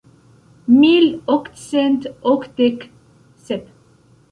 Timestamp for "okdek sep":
2.33-3.63